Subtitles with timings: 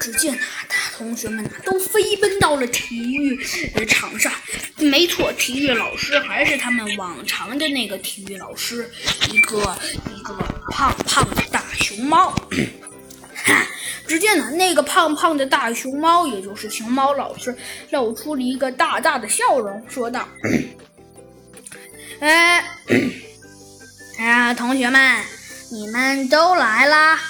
[0.00, 3.38] 只见呐，大同学们呐都飞奔到了体育
[3.84, 4.32] 场上。
[4.78, 8.90] 没错，体育老师还是他们往常的那个体育老师，
[9.30, 9.78] 一个
[10.16, 10.34] 一个
[10.72, 12.34] 胖胖的大熊猫。
[14.06, 17.54] 只见呢，那个胖胖的大熊猫，也就是熊猫老师，
[17.90, 20.26] 露出了一个大大的笑容，说道
[22.20, 22.64] ：“哎，
[24.18, 25.22] 啊，同学们，
[25.70, 27.20] 你们都来啦？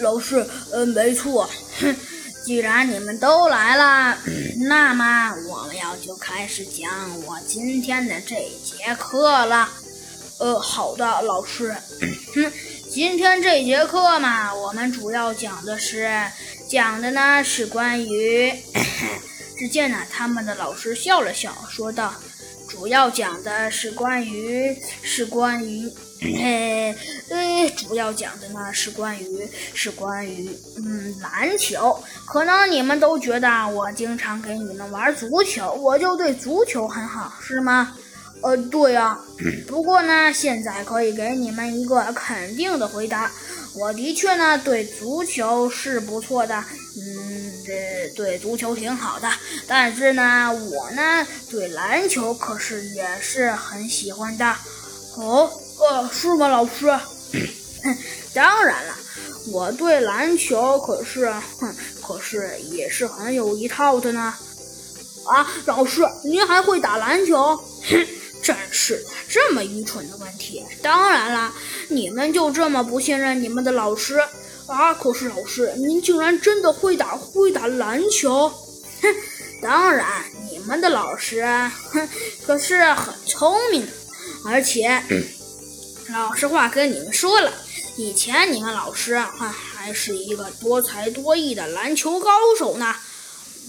[0.00, 1.48] 老师，呃，没错。
[1.80, 1.96] 哼，
[2.44, 4.18] 既然你们都来了，
[4.68, 6.90] 那么我们要就开始讲
[7.24, 9.68] 我今天的这节课了。
[10.38, 11.74] 呃，好的，老师。
[12.34, 12.52] 哼。”
[12.92, 16.10] 今天这节课嘛，我们主要讲的是
[16.68, 18.52] 讲的呢是关于。
[19.56, 22.12] 只见呢，他们的老师笑了笑，说道
[22.68, 25.90] ：“主要讲的是关于，是关于，
[26.24, 26.94] 呃
[27.30, 32.02] 呃，主要讲的呢是关于，是关于，嗯，篮球。
[32.26, 37.96] 可能你们都觉得我经常给你们玩足球，我就对足球很好，是吗？”
[38.42, 39.16] 呃，对呀，
[39.68, 43.30] 不过呢，现在可以给你们一个肯定的回答，
[43.76, 46.56] 我的确呢对足球是不错的，
[46.98, 49.30] 嗯，对对足球挺好的，
[49.68, 54.56] 但是呢，我呢对篮球可是也是很喜欢的。
[55.14, 56.86] 哦，呃，是吗，老师？
[58.34, 58.94] 当然了，
[59.52, 64.34] 我对篮球可是，哼，可是也是很有一套的呢。
[65.26, 67.56] 啊，老师，您还会打篮球？
[67.56, 68.06] 哼。
[68.42, 70.64] 真是的，这么愚蠢的问题！
[70.82, 71.54] 当然了，
[71.86, 74.18] 你们就这么不信任你们的老师
[74.66, 74.92] 啊？
[74.92, 78.48] 可是老师，您竟然真的会打会打篮球？
[78.48, 79.14] 哼，
[79.62, 81.46] 当然，你们的老师
[81.92, 82.08] 哼
[82.44, 83.86] 可是很聪明，
[84.44, 85.00] 而且，
[86.12, 87.50] 老实话跟你们说了，
[87.96, 92.94] 以前你们老师还还是一个多才多艺的篮球高手呢。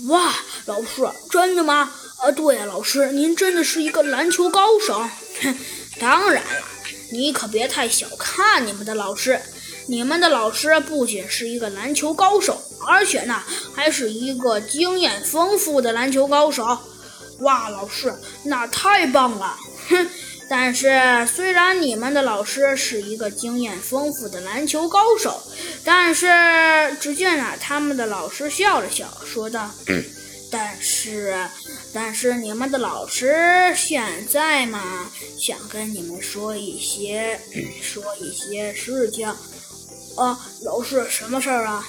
[0.07, 0.33] 哇，
[0.65, 1.89] 老师，真的吗？
[2.17, 4.99] 啊，对呀，老师，您真的是一个篮球高手。
[5.41, 5.55] 哼，
[5.99, 6.49] 当然了，
[7.13, 9.39] 你可别太小看你们的老师。
[9.87, 13.41] 你们的老师不仅是一个篮球高手，而且呢，
[13.73, 16.77] 还是一个经验丰富的篮球高手。
[17.39, 18.13] 哇，老师，
[18.45, 19.57] 那太棒了。
[19.89, 20.09] 哼，
[20.49, 25.41] 但是虽然你们的老师是一个经验丰富的篮球高手，
[25.83, 26.27] 但是
[26.99, 29.71] 只见啊，他们的老师笑了笑，说道。
[30.51, 31.35] 但是，
[31.91, 35.09] 但是你们的老师现在嘛，
[35.39, 37.39] 想跟你们说一些，
[37.81, 39.27] 说一些事情。
[40.15, 41.87] 啊，老师，什么事儿啊？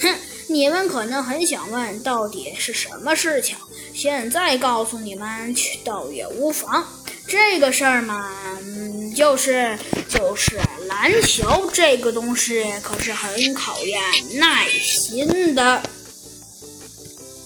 [0.00, 0.14] 哼，
[0.48, 3.56] 你们可能很想问，到底是什么事情？
[3.94, 6.86] 现在告诉你们倒也无妨。
[7.28, 8.28] 这个事儿嘛，
[8.62, 9.76] 嗯，就是
[10.08, 14.00] 就是篮球这个东西，可是很考验
[14.38, 15.82] 耐心的。